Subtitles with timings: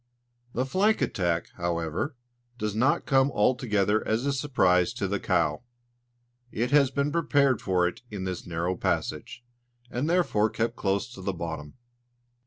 [0.53, 2.15] The flank attack, however,
[2.57, 5.61] does not come altogether as a surprise to the "cow";
[6.51, 9.43] it has been prepared for it in this narrow passage,
[9.91, 11.75] and therefore kept close to the bottom.